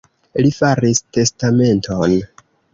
[0.45, 2.19] Li faris testamenton.